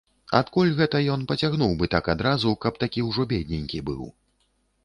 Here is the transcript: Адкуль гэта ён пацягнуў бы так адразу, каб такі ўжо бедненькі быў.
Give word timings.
Адкуль 0.37 0.71
гэта 0.79 1.01
ён 1.15 1.25
пацягнуў 1.31 1.77
бы 1.81 1.89
так 1.97 2.09
адразу, 2.15 2.57
каб 2.65 2.81
такі 2.85 3.07
ўжо 3.11 3.27
бедненькі 3.35 3.87
быў. 3.93 4.03